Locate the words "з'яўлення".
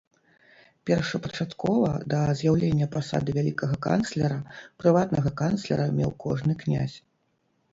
2.39-2.87